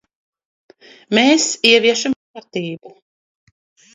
[1.17, 2.95] Mēs ieviešam kārtību.